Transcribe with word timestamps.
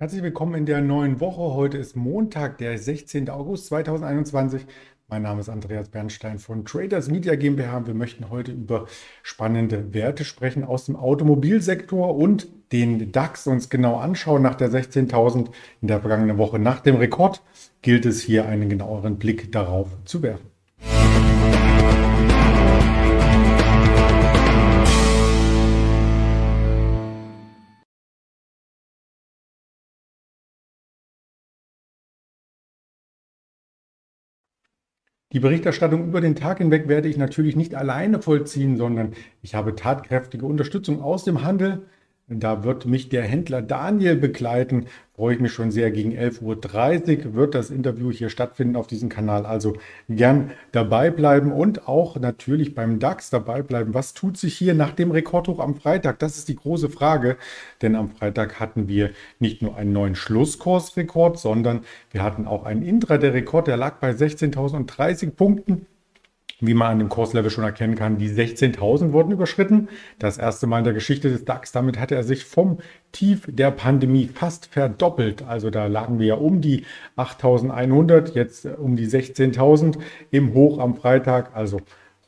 Herzlich 0.00 0.22
willkommen 0.22 0.54
in 0.54 0.64
der 0.64 0.80
neuen 0.80 1.20
Woche. 1.20 1.42
Heute 1.42 1.76
ist 1.76 1.94
Montag, 1.94 2.56
der 2.56 2.78
16. 2.78 3.28
August 3.28 3.66
2021. 3.66 4.64
Mein 5.08 5.20
Name 5.20 5.40
ist 5.40 5.50
Andreas 5.50 5.90
Bernstein 5.90 6.38
von 6.38 6.64
Traders 6.64 7.10
Media 7.10 7.34
GmbH. 7.34 7.86
Wir 7.86 7.92
möchten 7.92 8.30
heute 8.30 8.52
über 8.52 8.86
spannende 9.22 9.92
Werte 9.92 10.24
sprechen 10.24 10.64
aus 10.64 10.86
dem 10.86 10.96
Automobilsektor 10.96 12.16
und 12.16 12.48
den 12.72 13.12
DAX 13.12 13.46
uns 13.46 13.68
genau 13.68 13.96
anschauen. 13.96 14.40
Nach 14.40 14.54
der 14.54 14.70
16.000 14.70 15.50
in 15.82 15.88
der 15.88 16.00
vergangenen 16.00 16.38
Woche, 16.38 16.58
nach 16.58 16.80
dem 16.80 16.96
Rekord, 16.96 17.42
gilt 17.82 18.06
es 18.06 18.22
hier 18.22 18.46
einen 18.46 18.70
genaueren 18.70 19.18
Blick 19.18 19.52
darauf 19.52 19.88
zu 20.06 20.22
werfen. 20.22 20.48
Die 35.32 35.38
Berichterstattung 35.38 36.08
über 36.08 36.20
den 36.20 36.34
Tag 36.34 36.58
hinweg 36.58 36.88
werde 36.88 37.08
ich 37.08 37.16
natürlich 37.16 37.54
nicht 37.54 37.76
alleine 37.76 38.20
vollziehen, 38.20 38.76
sondern 38.76 39.12
ich 39.42 39.54
habe 39.54 39.76
tatkräftige 39.76 40.44
Unterstützung 40.44 41.00
aus 41.00 41.22
dem 41.22 41.44
Handel, 41.44 41.86
da 42.30 42.62
wird 42.62 42.86
mich 42.86 43.08
der 43.08 43.24
Händler 43.24 43.60
Daniel 43.60 44.14
begleiten. 44.14 44.86
Freue 45.16 45.34
ich 45.34 45.40
mich 45.40 45.52
schon 45.52 45.72
sehr. 45.72 45.90
Gegen 45.90 46.12
11.30 46.12 47.26
Uhr 47.26 47.34
wird 47.34 47.56
das 47.56 47.70
Interview 47.70 48.12
hier 48.12 48.30
stattfinden 48.30 48.76
auf 48.76 48.86
diesem 48.86 49.08
Kanal. 49.08 49.44
Also 49.44 49.76
gern 50.08 50.52
dabei 50.70 51.10
bleiben 51.10 51.50
und 51.50 51.88
auch 51.88 52.16
natürlich 52.20 52.76
beim 52.76 53.00
DAX 53.00 53.30
dabei 53.30 53.62
bleiben. 53.62 53.94
Was 53.94 54.14
tut 54.14 54.36
sich 54.36 54.56
hier 54.56 54.74
nach 54.74 54.92
dem 54.92 55.10
Rekordhoch 55.10 55.58
am 55.58 55.74
Freitag? 55.74 56.20
Das 56.20 56.38
ist 56.38 56.48
die 56.48 56.54
große 56.56 56.88
Frage. 56.88 57.36
Denn 57.82 57.96
am 57.96 58.10
Freitag 58.10 58.60
hatten 58.60 58.86
wir 58.86 59.10
nicht 59.40 59.60
nur 59.60 59.76
einen 59.76 59.92
neuen 59.92 60.14
Schlusskursrekord, 60.14 61.36
sondern 61.36 61.80
wir 62.12 62.22
hatten 62.22 62.46
auch 62.46 62.64
einen 62.64 62.82
Intraday-Rekord. 62.82 63.66
Der 63.66 63.76
lag 63.76 63.98
bei 63.98 64.12
16.030 64.12 65.32
Punkten 65.32 65.86
wie 66.60 66.74
man 66.74 66.92
an 66.92 66.98
dem 66.98 67.08
Kurslevel 67.08 67.50
schon 67.50 67.64
erkennen 67.64 67.94
kann, 67.94 68.18
die 68.18 68.30
16.000 68.30 69.12
wurden 69.12 69.32
überschritten. 69.32 69.88
Das 70.18 70.38
erste 70.38 70.66
Mal 70.66 70.78
in 70.78 70.84
der 70.84 70.92
Geschichte 70.92 71.30
des 71.30 71.44
DAX. 71.44 71.72
Damit 71.72 71.98
hatte 71.98 72.14
er 72.14 72.24
sich 72.24 72.44
vom 72.44 72.78
Tief 73.12 73.42
der 73.48 73.70
Pandemie 73.70 74.28
fast 74.32 74.66
verdoppelt. 74.66 75.42
Also 75.46 75.70
da 75.70 75.86
lagen 75.86 76.18
wir 76.18 76.26
ja 76.26 76.34
um 76.34 76.60
die 76.60 76.84
8.100, 77.16 78.34
jetzt 78.34 78.66
um 78.66 78.96
die 78.96 79.08
16.000 79.08 79.98
im 80.30 80.54
Hoch 80.54 80.78
am 80.78 80.96
Freitag. 80.96 81.50
Also 81.54 81.80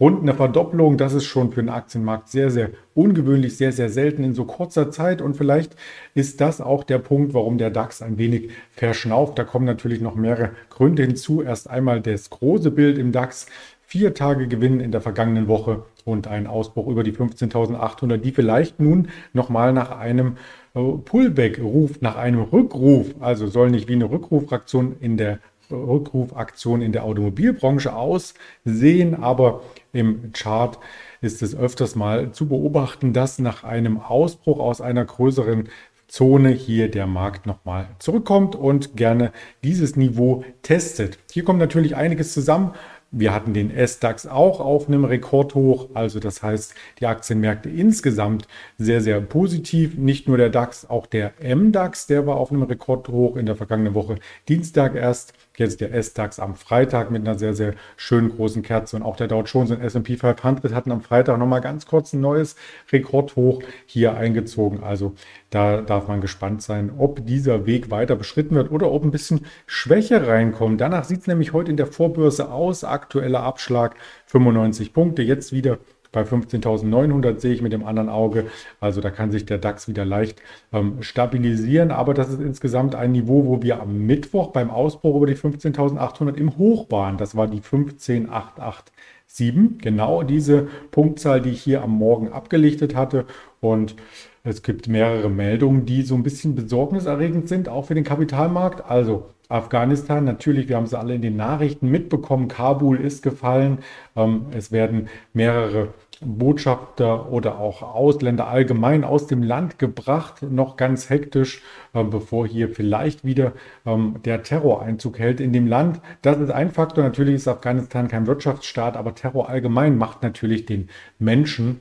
rund 0.02 0.22
eine 0.22 0.34
Verdopplung. 0.34 0.96
Das 0.96 1.12
ist 1.12 1.27
schon 1.27 1.52
für 1.52 1.62
den 1.62 1.69
Aktienmarkt 1.69 2.28
sehr, 2.28 2.50
sehr 2.50 2.70
ungewöhnlich, 2.94 3.56
sehr, 3.56 3.70
sehr 3.70 3.89
selten 3.89 4.24
in 4.24 4.34
so 4.34 4.44
kurzer 4.44 4.91
Zeit. 4.91 5.22
Und 5.22 5.36
vielleicht 5.36 5.77
ist 6.14 6.41
das 6.41 6.61
auch 6.61 6.83
der 6.83 6.98
Punkt, 6.98 7.34
warum 7.34 7.56
der 7.56 7.70
DAX 7.70 8.02
ein 8.02 8.19
wenig 8.19 8.50
verschnauft. 8.72 9.39
Da 9.39 9.44
kommen 9.44 9.64
natürlich 9.64 10.00
noch 10.00 10.17
mehrere 10.17 10.50
Gründe 10.70 11.05
hinzu. 11.05 11.42
Erst 11.42 11.70
einmal 11.70 12.00
das 12.00 12.30
große 12.30 12.72
Bild 12.72 12.98
im 12.98 13.12
DAX 13.12 13.46
vier 13.92 14.14
Tage 14.14 14.48
Gewinn 14.48 14.80
in 14.80 14.90
der 14.90 15.02
vergangenen 15.02 15.48
Woche 15.48 15.82
und 16.06 16.26
ein 16.26 16.46
Ausbruch 16.46 16.86
über 16.86 17.04
die 17.04 17.12
15.800, 17.12 18.16
die 18.16 18.32
vielleicht 18.32 18.80
nun 18.80 19.08
nochmal 19.34 19.74
nach 19.74 19.90
einem 19.90 20.38
äh, 20.74 20.80
Pullback 20.80 21.60
ruft, 21.60 22.00
nach 22.00 22.16
einem 22.16 22.40
Rückruf, 22.40 23.08
also 23.20 23.48
soll 23.48 23.70
nicht 23.70 23.88
wie 23.88 23.92
eine 23.92 24.10
Rückrufaktion 24.10 24.96
in 24.98 25.18
der 25.18 25.40
Rückrufaktion 25.70 26.80
in 26.80 26.92
der 26.92 27.04
Automobilbranche 27.04 27.94
aussehen, 27.94 29.14
aber 29.14 29.62
im 29.92 30.32
Chart 30.32 30.78
ist 31.20 31.42
es 31.42 31.54
öfters 31.54 31.94
mal 31.94 32.32
zu 32.32 32.48
beobachten, 32.48 33.12
dass 33.12 33.38
nach 33.40 33.62
einem 33.62 34.00
Ausbruch 34.00 34.58
aus 34.58 34.80
einer 34.80 35.05
größeren 35.05 35.68
Zone 36.08 36.50
hier 36.50 36.90
der 36.90 37.06
Markt 37.06 37.46
nochmal 37.46 37.88
zurückkommt 37.98 38.55
und 38.55 38.96
gerne 38.96 39.33
dieses 39.64 39.96
Niveau 39.96 40.44
testet. 40.62 41.18
Hier 41.30 41.44
kommt 41.44 41.58
natürlich 41.58 41.94
einiges 41.94 42.33
zusammen. 42.33 42.72
Wir 43.14 43.34
hatten 43.34 43.52
den 43.52 43.70
S-DAX 43.70 44.27
auch 44.27 44.58
auf 44.58 44.89
einem 44.89 45.05
Rekordhoch, 45.05 45.90
also 45.92 46.18
das 46.18 46.42
heißt, 46.42 46.74
die 46.98 47.06
Aktienmärkte 47.06 47.68
insgesamt 47.68 48.48
sehr, 48.78 49.02
sehr 49.02 49.20
positiv. 49.20 49.98
Nicht 49.98 50.28
nur 50.28 50.39
der 50.39 50.48
DAX, 50.48 50.89
auch 50.89 51.05
der 51.05 51.34
M-DAX, 51.39 52.06
der 52.06 52.27
war 52.27 52.36
auf 52.36 52.50
einem 52.50 52.62
Rekordhoch 52.62 53.36
in 53.36 53.45
der 53.45 53.55
vergangenen 53.55 53.95
Woche. 53.95 54.17
Dienstag 54.48 54.95
erst, 54.95 55.34
jetzt 55.57 55.80
der 55.80 55.92
S-DAX 55.95 56.39
am 56.39 56.55
Freitag 56.55 57.11
mit 57.11 57.27
einer 57.27 57.39
sehr, 57.39 57.55
sehr 57.55 57.74
schönen 57.96 58.30
großen 58.30 58.63
Kerze 58.63 58.96
und 58.96 59.02
auch 59.02 59.17
der 59.17 59.29
Dow 59.29 59.42
Jones 59.42 59.70
und 59.70 59.80
S&P 59.80 60.17
500 60.17 60.74
hatten 60.74 60.92
am 60.92 61.02
Freitag 61.02 61.39
nochmal 61.39 61.61
ganz 61.61 61.86
kurz 61.86 62.13
ein 62.13 62.20
neues 62.20 62.57
Rekordhoch 62.90 63.62
hier 63.86 64.14
eingezogen. 64.17 64.83
Also 64.83 65.14
da 65.51 65.80
darf 65.80 66.08
man 66.08 66.20
gespannt 66.20 66.62
sein, 66.62 66.92
ob 66.96 67.27
dieser 67.27 67.67
Weg 67.67 67.91
weiter 67.91 68.17
beschritten 68.17 68.55
wird 68.55 68.70
oder 68.70 68.91
ob 68.91 69.05
ein 69.05 69.11
bisschen 69.11 69.46
Schwäche 69.67 70.27
reinkommt. 70.27 70.80
Danach 70.80 71.05
sieht 71.05 71.20
es 71.20 71.27
nämlich 71.27 71.52
heute 71.52 71.70
in 71.70 71.77
der 71.77 71.86
Vorbörse 71.86 72.51
aus 72.51 72.85
aktueller 72.85 73.42
Abschlag 73.42 73.96
95 74.27 74.92
Punkte. 74.92 75.23
Jetzt 75.23 75.52
wieder 75.52 75.79
bei 76.12 76.23
15.900 76.23 77.40
sehe 77.40 77.55
ich 77.55 77.62
mit 77.62 77.73
dem 77.73 77.84
anderen 77.84 78.11
Auge. 78.11 78.46
Also 78.80 79.00
da 79.00 79.11
kann 79.11 79.33
sich 79.33 79.46
der 79.46 79.58
DAX 79.58 79.89
wieder 79.89 80.05
leicht 80.05 80.40
ähm, 80.73 81.02
stabilisieren. 81.02 81.90
Aber 81.90 82.14
das 82.14 82.28
ist 82.28 82.40
insgesamt 82.40 82.95
ein 82.95 83.11
Niveau, 83.12 83.46
wo 83.46 83.62
wir 83.62 83.80
am 83.80 84.06
Mittwoch 84.06 84.52
beim 84.52 84.70
Ausbruch 84.70 85.17
über 85.17 85.27
die 85.27 85.36
15.800 85.36 86.36
im 86.36 86.58
Hoch 86.58 86.90
waren. 86.90 87.17
Das 87.17 87.34
war 87.34 87.48
die 87.48 87.61
15.887. 87.61 89.80
Genau 89.80 90.23
diese 90.23 90.68
Punktzahl, 90.90 91.40
die 91.40 91.50
ich 91.50 91.62
hier 91.62 91.83
am 91.83 91.92
Morgen 91.92 92.30
abgelichtet 92.30 92.94
hatte. 92.94 93.24
Und 93.61 93.96
es 94.45 94.63
gibt 94.63 94.89
mehrere 94.89 95.30
Meldungen, 95.30 95.86
die 95.86 96.03
so 96.03 96.14
ein 96.17 96.25
bisschen 96.25 96.55
besorgniserregend 96.55 97.48
sind, 97.48 97.69
auch 97.69 97.85
für 97.86 97.95
den 97.95 98.05
Kapitalmarkt. 98.05 98.85
Also 98.85 99.30
Afghanistan, 99.48 100.25
natürlich, 100.25 100.69
wir 100.69 100.77
haben 100.77 100.85
es 100.85 100.95
alle 100.95 101.14
in 101.14 101.23
den 101.23 101.36
Nachrichten 101.36 101.89
mitbekommen, 101.89 102.48
Kabul 102.48 102.98
ist 102.98 103.23
gefallen. 103.23 103.79
Ähm, 104.17 104.47
es 104.57 104.73
werden 104.73 105.08
mehrere 105.33 105.95
Botschafter 106.25 107.30
oder 107.30 107.58
auch 107.58 107.83
Ausländer 107.83 108.48
allgemein 108.48 109.05
aus 109.05 109.27
dem 109.27 109.42
Land 109.42 109.79
gebracht, 109.79 110.42
noch 110.42 110.77
ganz 110.77 111.09
hektisch, 111.11 111.63
äh, 111.92 112.03
bevor 112.03 112.47
hier 112.47 112.69
vielleicht 112.69 113.24
wieder 113.24 113.53
ähm, 113.86 114.17
der 114.24 114.42
Terror 114.42 114.83
Einzug 114.83 115.19
hält 115.19 115.41
in 115.41 115.53
dem 115.53 115.67
Land. 115.69 116.01
Das 116.23 116.39
ist 116.39 116.51
ein 116.51 116.70
Faktor. 116.70 117.05
Natürlich 117.05 117.36
ist 117.36 117.48
Afghanistan 117.48 118.09
kein 118.09 118.27
Wirtschaftsstaat, 118.27 118.97
aber 118.97 119.14
Terror 119.14 119.48
allgemein 119.48 119.97
macht 119.98 120.23
natürlich 120.23 120.67
den 120.67 120.89
Menschen 121.19 121.80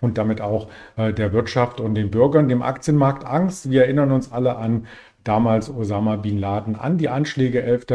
und 0.00 0.18
damit 0.18 0.40
auch 0.40 0.68
äh, 0.96 1.12
der 1.12 1.32
Wirtschaft 1.32 1.80
und 1.80 1.94
den 1.94 2.10
Bürgern, 2.10 2.48
dem 2.48 2.62
Aktienmarkt 2.62 3.24
Angst. 3.24 3.70
Wir 3.70 3.82
erinnern 3.82 4.12
uns 4.12 4.32
alle 4.32 4.56
an 4.56 4.86
damals 5.24 5.70
Osama 5.70 6.16
bin 6.16 6.38
Laden, 6.38 6.76
an 6.76 6.98
die 6.98 7.08
Anschläge 7.08 7.62
11. 7.62 7.86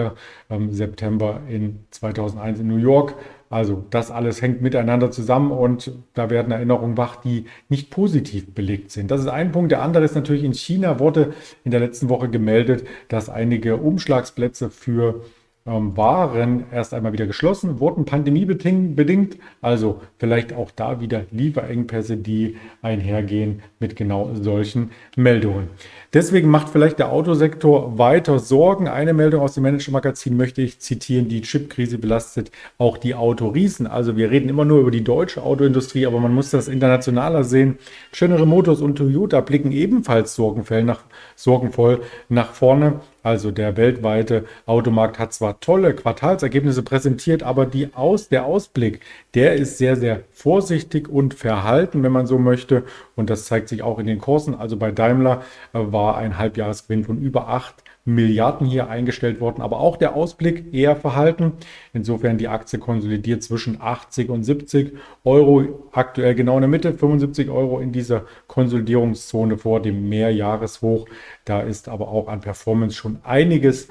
Ähm, 0.49 0.71
September 0.71 1.41
in 1.49 1.79
2001 1.91 2.59
in 2.59 2.67
New 2.67 2.77
York. 2.77 3.15
Also 3.49 3.85
das 3.89 4.11
alles 4.11 4.41
hängt 4.41 4.61
miteinander 4.61 5.11
zusammen 5.11 5.51
und 5.51 5.91
da 6.13 6.29
werden 6.29 6.51
Erinnerungen 6.51 6.97
wach, 6.97 7.15
die 7.17 7.45
nicht 7.69 7.89
positiv 7.91 8.53
belegt 8.53 8.91
sind. 8.91 9.11
Das 9.11 9.21
ist 9.21 9.27
ein 9.27 9.51
Punkt. 9.51 9.71
Der 9.71 9.81
andere 9.81 10.03
ist 10.03 10.15
natürlich 10.15 10.43
in 10.43 10.53
China 10.53 10.99
wurde 10.99 11.33
in 11.63 11.71
der 11.71 11.79
letzten 11.79 12.09
Woche 12.09 12.29
gemeldet, 12.29 12.85
dass 13.07 13.29
einige 13.29 13.77
Umschlagsplätze 13.77 14.69
für 14.69 15.21
ähm, 15.67 15.97
waren 15.97 16.65
erst 16.71 16.93
einmal 16.93 17.11
wieder 17.13 17.25
geschlossen, 17.25 17.79
wurden 17.79 18.05
pandemiebedingt, 18.05 19.37
also 19.61 20.01
vielleicht 20.19 20.53
auch 20.53 20.69
da 20.69 21.01
wieder 21.01 21.23
Lieferengpässe, 21.31 22.17
die 22.17 22.57
einhergehen 22.83 23.63
mit 23.79 23.95
genau 23.95 24.29
solchen 24.35 24.91
Meldungen. 25.15 25.69
Deswegen 26.13 26.49
macht 26.49 26.69
vielleicht 26.69 26.99
der 26.99 27.11
Autosektor 27.11 27.97
weiter 27.97 28.37
Sorgen. 28.37 28.87
Eine 28.87 29.13
Meldung 29.13 29.41
aus 29.41 29.55
dem 29.55 29.63
Manager-Magazin 29.63 30.37
möchte 30.37 30.61
ich 30.61 30.79
zitieren, 30.79 31.29
die 31.29 31.41
Chipkrise 31.41 31.97
belastet 31.97 32.51
auch 32.77 32.99
die 32.99 33.15
Autoriesen. 33.15 33.87
Also 33.87 34.15
wir 34.15 34.29
reden 34.29 34.49
immer 34.49 34.65
nur 34.65 34.81
über 34.81 34.91
die 34.91 35.03
deutsche 35.03 35.41
Autoindustrie, 35.41 36.05
aber 36.05 36.19
man 36.19 36.33
muss 36.33 36.51
das 36.51 36.67
internationaler 36.67 37.43
sehen. 37.43 37.79
General 38.11 38.45
Motors 38.45 38.81
und 38.81 38.97
Toyota 38.97 39.41
blicken 39.41 39.71
ebenfalls 39.71 40.35
sorgenvoll 40.35 40.83
nach, 40.83 41.01
sorgenvoll 41.35 42.01
nach 42.29 42.51
vorne. 42.51 43.01
Also 43.25 43.49
der 43.49 43.75
weltweite 43.75 44.45
Automarkt 44.67 45.17
hat 45.17 45.33
zwar 45.33 45.59
tolle 45.59 45.95
Quartalsergebnisse 45.95 46.83
präsentiert, 46.83 47.41
aber 47.41 47.65
die 47.65 47.89
Aus, 47.95 48.29
der 48.29 48.45
Ausblick, 48.45 48.99
der 49.33 49.55
ist 49.55 49.79
sehr, 49.79 49.95
sehr 49.95 50.21
vorsichtig 50.31 51.09
und 51.09 51.33
verhalten, 51.33 52.03
wenn 52.03 52.11
man 52.11 52.27
so 52.27 52.37
möchte. 52.37 52.83
Und 53.15 53.31
das 53.31 53.45
zeigt 53.45 53.67
sich 53.69 53.81
auch 53.81 53.97
in 53.97 54.05
den 54.05 54.19
Kursen. 54.19 54.53
Also 54.53 54.77
bei 54.77 54.91
Daimler 54.91 55.41
äh, 55.73 55.79
war 55.79 56.17
ein 56.17 56.37
Halbjahresgewinn 56.37 57.03
von 57.03 57.19
über 57.19 57.47
8 57.47 57.73
Milliarden 58.05 58.67
hier 58.67 58.87
eingestellt 58.87 59.39
worden, 59.39 59.63
aber 59.63 59.79
auch 59.79 59.97
der 59.97 60.15
Ausblick 60.15 60.71
eher 60.73 60.95
verhalten. 60.95 61.53
Insofern 61.91 62.37
die 62.37 62.47
Aktie 62.47 62.77
konsolidiert 62.77 63.41
zwischen 63.41 63.81
80 63.81 64.29
und 64.29 64.43
70 64.43 64.93
Euro, 65.23 65.89
aktuell 65.91 66.35
genau 66.35 66.55
in 66.55 66.61
der 66.61 66.69
Mitte, 66.69 66.93
75 66.93 67.49
Euro 67.49 67.79
in 67.79 67.91
dieser 67.91 68.25
Konsolidierungszone 68.47 69.57
vor 69.57 69.81
dem 69.81 70.07
Mehrjahreshoch. 70.07 71.07
Da 71.45 71.61
ist 71.61 71.89
aber 71.89 72.09
auch 72.09 72.27
an 72.27 72.41
Performance 72.41 72.95
schon 72.95 73.17
einiges 73.23 73.87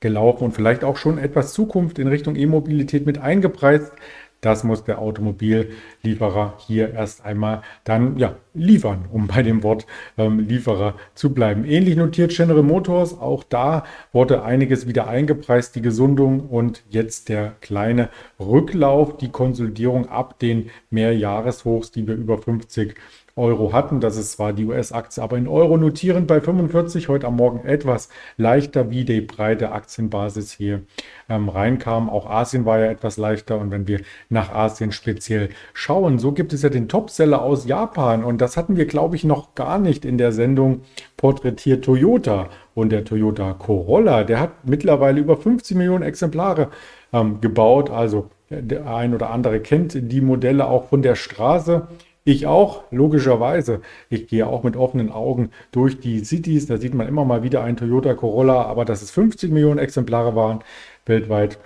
gelaufen 0.00 0.44
und 0.44 0.52
vielleicht 0.52 0.82
auch 0.82 0.96
schon 0.96 1.16
etwas 1.16 1.54
Zukunft 1.54 1.98
in 1.98 2.08
Richtung 2.08 2.36
E-Mobilität 2.36 3.06
mit 3.06 3.18
eingepreist. 3.18 3.92
Das 4.42 4.64
muss 4.64 4.82
der 4.82 4.98
Automobillieferer 4.98 6.54
hier 6.58 6.92
erst 6.92 7.24
einmal 7.24 7.62
dann 7.84 8.18
ja, 8.18 8.34
liefern, 8.54 9.04
um 9.12 9.28
bei 9.28 9.44
dem 9.44 9.62
Wort 9.62 9.86
ähm, 10.18 10.40
Lieferer 10.40 10.94
zu 11.14 11.32
bleiben. 11.32 11.64
Ähnlich 11.64 11.94
notiert 11.94 12.32
General 12.32 12.64
Motors. 12.64 13.16
Auch 13.20 13.44
da 13.44 13.84
wurde 14.12 14.42
einiges 14.42 14.88
wieder 14.88 15.06
eingepreist, 15.06 15.76
die 15.76 15.80
Gesundung 15.80 16.40
und 16.40 16.82
jetzt 16.90 17.28
der 17.28 17.52
kleine 17.60 18.08
Rücklauf, 18.40 19.16
die 19.16 19.30
Konsolidierung 19.30 20.08
ab 20.08 20.40
den 20.40 20.70
Mehrjahreshochs, 20.90 21.92
die 21.92 22.08
wir 22.08 22.16
über 22.16 22.36
50 22.36 22.96
Euro 23.36 23.72
hatten. 23.72 24.00
Das 24.00 24.16
ist 24.16 24.32
zwar 24.32 24.52
die 24.52 24.66
US-Aktie, 24.66 25.22
aber 25.22 25.38
in 25.38 25.48
Euro 25.48 25.78
notierend 25.78 26.26
bei 26.26 26.40
45, 26.40 27.08
heute 27.08 27.26
am 27.26 27.36
Morgen 27.36 27.66
etwas 27.66 28.10
leichter, 28.36 28.90
wie 28.90 29.04
die 29.04 29.22
breite 29.22 29.72
Aktienbasis 29.72 30.52
hier 30.52 30.82
ähm, 31.30 31.48
reinkam. 31.48 32.10
Auch 32.10 32.28
Asien 32.28 32.66
war 32.66 32.78
ja 32.78 32.86
etwas 32.86 33.16
leichter 33.16 33.58
und 33.58 33.70
wenn 33.70 33.88
wir 33.88 34.00
nach 34.32 34.52
Asien 34.52 34.90
speziell 34.92 35.50
schauen, 35.74 36.18
so 36.18 36.32
gibt 36.32 36.52
es 36.52 36.62
ja 36.62 36.68
den 36.68 36.88
Topseller 36.88 37.42
aus 37.42 37.66
Japan 37.66 38.24
und 38.24 38.40
das 38.40 38.56
hatten 38.56 38.76
wir, 38.76 38.86
glaube 38.86 39.16
ich, 39.16 39.24
noch 39.24 39.54
gar 39.54 39.78
nicht 39.78 40.04
in 40.04 40.18
der 40.18 40.32
Sendung 40.32 40.82
porträtiert 41.16 41.84
Toyota 41.84 42.48
und 42.74 42.90
der 42.90 43.04
Toyota 43.04 43.52
Corolla. 43.52 44.24
Der 44.24 44.40
hat 44.40 44.66
mittlerweile 44.66 45.20
über 45.20 45.36
50 45.36 45.76
Millionen 45.76 46.02
Exemplare 46.02 46.68
ähm, 47.12 47.40
gebaut, 47.40 47.90
also 47.90 48.30
der 48.50 48.86
ein 48.86 49.14
oder 49.14 49.30
andere 49.30 49.60
kennt 49.60 49.94
die 49.94 50.20
Modelle 50.20 50.66
auch 50.66 50.88
von 50.88 51.02
der 51.02 51.14
Straße. 51.14 51.86
Ich 52.24 52.46
auch, 52.46 52.84
logischerweise. 52.92 53.80
Ich 54.08 54.28
gehe 54.28 54.46
auch 54.46 54.62
mit 54.62 54.76
offenen 54.76 55.10
Augen 55.10 55.50
durch 55.72 55.98
die 55.98 56.22
Cities. 56.22 56.66
Da 56.66 56.76
sieht 56.76 56.94
man 56.94 57.08
immer 57.08 57.24
mal 57.24 57.42
wieder 57.42 57.64
einen 57.64 57.76
Toyota 57.76 58.14
Corolla, 58.14 58.62
aber 58.62 58.84
dass 58.84 59.02
es 59.02 59.10
50 59.10 59.50
Millionen 59.50 59.78
Exemplare 59.78 60.36
waren 60.36 60.60
weltweit, 61.04 61.58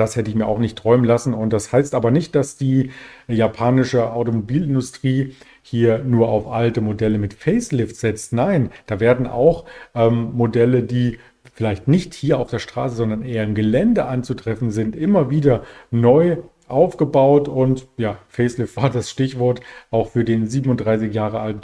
das 0.00 0.16
hätte 0.16 0.30
ich 0.30 0.36
mir 0.36 0.46
auch 0.46 0.58
nicht 0.58 0.78
träumen 0.78 1.04
lassen. 1.04 1.34
Und 1.34 1.52
das 1.52 1.72
heißt 1.72 1.94
aber 1.94 2.10
nicht, 2.10 2.34
dass 2.34 2.56
die 2.56 2.90
japanische 3.28 4.12
Automobilindustrie 4.12 5.36
hier 5.62 5.98
nur 5.98 6.28
auf 6.28 6.48
alte 6.48 6.80
Modelle 6.80 7.18
mit 7.18 7.34
Facelift 7.34 7.96
setzt. 7.96 8.32
Nein, 8.32 8.70
da 8.86 8.98
werden 8.98 9.26
auch 9.26 9.66
ähm, 9.94 10.32
Modelle, 10.32 10.82
die 10.82 11.18
vielleicht 11.52 11.86
nicht 11.86 12.14
hier 12.14 12.38
auf 12.38 12.50
der 12.50 12.58
Straße, 12.58 12.96
sondern 12.96 13.22
eher 13.22 13.44
im 13.44 13.54
Gelände 13.54 14.06
anzutreffen 14.06 14.70
sind, 14.70 14.96
immer 14.96 15.30
wieder 15.30 15.62
neu 15.90 16.38
aufgebaut 16.70 17.48
und 17.48 17.86
ja, 17.96 18.18
Facelift 18.28 18.76
war 18.76 18.90
das 18.90 19.10
Stichwort 19.10 19.60
auch 19.90 20.10
für 20.10 20.24
den 20.24 20.46
37 20.46 21.12
Jahre 21.12 21.40
alten 21.40 21.60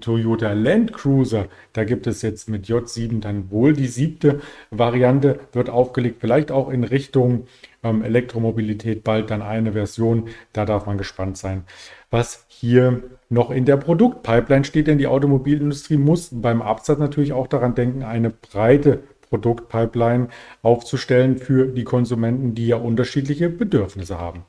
Toyota 0.00 0.52
Land 0.52 0.92
Cruiser. 0.92 1.46
Da 1.72 1.84
gibt 1.84 2.06
es 2.06 2.22
jetzt 2.22 2.48
mit 2.48 2.66
J7 2.66 3.20
dann 3.20 3.50
wohl 3.50 3.72
die 3.72 3.86
siebte 3.86 4.40
Variante, 4.70 5.40
wird 5.52 5.70
aufgelegt, 5.70 6.18
vielleicht 6.20 6.50
auch 6.50 6.68
in 6.68 6.84
Richtung 6.84 7.46
ähm, 7.82 8.02
Elektromobilität 8.02 9.04
bald 9.04 9.30
dann 9.30 9.42
eine 9.42 9.72
Version. 9.72 10.28
Da 10.52 10.64
darf 10.64 10.86
man 10.86 10.98
gespannt 10.98 11.36
sein, 11.36 11.64
was 12.10 12.46
hier 12.48 13.02
noch 13.28 13.50
in 13.50 13.64
der 13.64 13.76
Produktpipeline 13.76 14.64
steht, 14.64 14.86
denn 14.86 14.98
die 14.98 15.06
Automobilindustrie 15.06 15.96
muss 15.96 16.30
beim 16.32 16.62
Absatz 16.62 16.98
natürlich 16.98 17.32
auch 17.32 17.46
daran 17.46 17.74
denken, 17.74 18.02
eine 18.02 18.30
breite 18.30 19.02
Produktpipeline 19.34 20.28
aufzustellen 20.62 21.38
für 21.38 21.66
die 21.66 21.82
Konsumenten, 21.82 22.54
die 22.54 22.68
ja 22.68 22.76
unterschiedliche 22.76 23.50
Bedürfnisse 23.50 24.18
haben. 24.18 24.44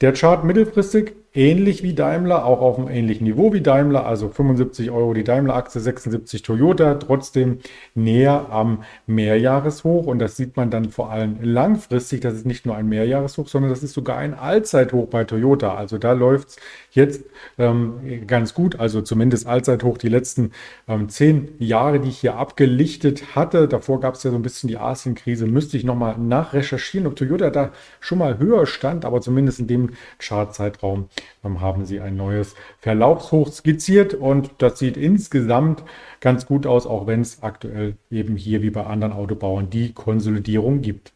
Der 0.00 0.12
Chart 0.12 0.42
mittelfristig 0.44 1.14
ähnlich 1.38 1.84
wie 1.84 1.94
Daimler, 1.94 2.44
auch 2.44 2.60
auf 2.60 2.78
einem 2.78 2.88
ähnlichen 2.88 3.24
Niveau 3.24 3.52
wie 3.52 3.60
Daimler, 3.60 4.04
also 4.04 4.28
75 4.28 4.90
Euro 4.90 5.14
die 5.14 5.22
Daimler-Aktie, 5.22 5.80
76 5.80 6.42
Toyota, 6.42 6.94
trotzdem 6.94 7.58
näher 7.94 8.48
am 8.50 8.82
Mehrjahreshoch. 9.06 10.06
Und 10.06 10.18
das 10.18 10.36
sieht 10.36 10.56
man 10.56 10.70
dann 10.70 10.90
vor 10.90 11.12
allem 11.12 11.38
langfristig, 11.40 12.20
das 12.20 12.34
ist 12.34 12.44
nicht 12.44 12.66
nur 12.66 12.74
ein 12.74 12.88
Mehrjahreshoch, 12.88 13.46
sondern 13.46 13.70
das 13.70 13.84
ist 13.84 13.92
sogar 13.92 14.18
ein 14.18 14.34
Allzeithoch 14.34 15.06
bei 15.06 15.22
Toyota, 15.22 15.74
also 15.74 15.96
da 15.96 16.12
läuft 16.12 16.48
es 16.48 16.56
jetzt 16.90 17.24
ähm, 17.56 18.26
ganz 18.26 18.52
gut, 18.52 18.80
also 18.80 19.00
zumindest 19.00 19.46
Allzeithoch 19.46 19.96
die 19.98 20.08
letzten 20.08 20.50
ähm, 20.88 21.08
zehn 21.08 21.50
Jahre, 21.60 22.00
die 22.00 22.08
ich 22.08 22.18
hier 22.18 22.36
abgelichtet 22.36 23.36
hatte, 23.36 23.68
davor 23.68 24.00
gab 24.00 24.14
es 24.14 24.24
ja 24.24 24.32
so 24.32 24.36
ein 24.36 24.42
bisschen 24.42 24.68
die 24.68 24.78
Asienkrise, 24.78 25.46
müsste 25.46 25.76
ich 25.76 25.84
nochmal 25.84 26.18
nachrecherchieren, 26.18 27.06
ob 27.06 27.14
Toyota 27.14 27.50
da 27.50 27.70
schon 28.00 28.18
mal 28.18 28.38
höher 28.38 28.66
stand, 28.66 29.04
aber 29.04 29.20
zumindest 29.20 29.60
in 29.60 29.68
dem 29.68 29.90
Chartzeitraum 30.18 31.08
haben 31.42 31.84
sie 31.84 32.00
ein 32.00 32.16
neues 32.16 32.54
Verlaufshoch 32.78 33.50
skizziert 33.52 34.14
und 34.14 34.50
das 34.58 34.78
sieht 34.78 34.96
insgesamt 34.96 35.82
ganz 36.20 36.46
gut 36.46 36.66
aus, 36.66 36.86
auch 36.86 37.06
wenn 37.06 37.20
es 37.20 37.42
aktuell 37.42 37.96
eben 38.10 38.36
hier 38.36 38.62
wie 38.62 38.70
bei 38.70 38.84
anderen 38.84 39.12
Autobauern 39.12 39.70
die 39.70 39.92
Konsolidierung 39.92 40.80
gibt. 40.82 41.12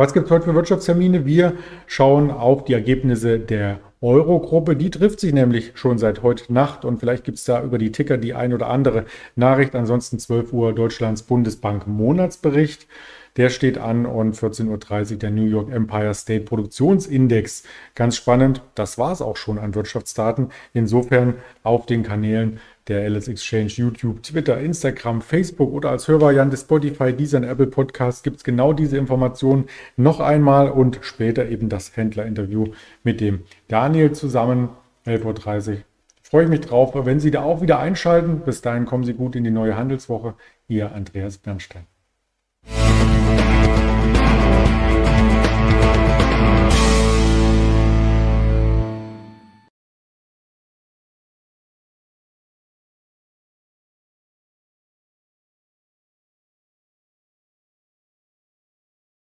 Was 0.00 0.14
gibt 0.14 0.24
es 0.24 0.30
heute 0.30 0.46
für 0.46 0.54
Wirtschaftstermine? 0.54 1.26
Wir 1.26 1.52
schauen 1.86 2.30
auf 2.30 2.64
die 2.64 2.72
Ergebnisse 2.72 3.38
der 3.38 3.80
Euro-Gruppe. 4.00 4.74
Die 4.74 4.88
trifft 4.88 5.20
sich 5.20 5.34
nämlich 5.34 5.72
schon 5.74 5.98
seit 5.98 6.22
heute 6.22 6.50
Nacht 6.50 6.86
und 6.86 7.00
vielleicht 7.00 7.22
gibt 7.22 7.36
es 7.36 7.44
da 7.44 7.62
über 7.62 7.76
die 7.76 7.92
Ticker 7.92 8.16
die 8.16 8.32
ein 8.32 8.54
oder 8.54 8.68
andere 8.68 9.04
Nachricht. 9.36 9.74
Ansonsten 9.74 10.18
12 10.18 10.54
Uhr 10.54 10.72
Deutschlands 10.74 11.24
Bundesbank 11.24 11.86
Monatsbericht. 11.86 12.86
Der 13.36 13.50
steht 13.50 13.76
an 13.76 14.06
und 14.06 14.34
14.30 14.36 15.12
Uhr 15.12 15.18
der 15.18 15.30
New 15.32 15.44
York 15.44 15.70
Empire 15.70 16.14
State 16.14 16.46
Produktionsindex. 16.46 17.64
Ganz 17.94 18.16
spannend. 18.16 18.62
Das 18.74 18.96
war 18.96 19.12
es 19.12 19.20
auch 19.20 19.36
schon 19.36 19.58
an 19.58 19.74
Wirtschaftsdaten. 19.74 20.48
Insofern 20.72 21.34
auf 21.62 21.84
den 21.84 22.04
Kanälen 22.04 22.58
der 22.90 23.08
LS 23.08 23.28
Exchange, 23.28 23.68
YouTube, 23.68 24.22
Twitter, 24.22 24.60
Instagram, 24.60 25.22
Facebook 25.22 25.72
oder 25.72 25.90
als 25.90 26.08
Hörvariante 26.08 26.56
Spotify, 26.56 27.14
und 27.36 27.44
Apple 27.44 27.68
Podcast 27.68 28.24
gibt 28.24 28.38
es 28.38 28.44
genau 28.44 28.72
diese 28.72 28.98
Informationen 28.98 29.66
noch 29.96 30.20
einmal 30.20 30.70
und 30.70 30.98
später 31.00 31.48
eben 31.48 31.68
das 31.68 31.96
Händlerinterview 31.96 32.66
mit 33.04 33.20
dem 33.20 33.44
Daniel 33.68 34.12
zusammen. 34.12 34.70
11.30 35.06 35.70
Uhr. 35.70 35.76
Freue 36.22 36.44
ich 36.44 36.50
mich 36.50 36.60
drauf, 36.60 36.92
wenn 36.94 37.20
Sie 37.20 37.30
da 37.30 37.42
auch 37.42 37.62
wieder 37.62 37.78
einschalten. 37.78 38.40
Bis 38.40 38.60
dahin 38.60 38.84
kommen 38.84 39.04
Sie 39.04 39.14
gut 39.14 39.34
in 39.36 39.44
die 39.44 39.50
neue 39.50 39.76
Handelswoche. 39.76 40.34
Ihr 40.68 40.92
Andreas 40.92 41.38
Bernstein. 41.38 41.86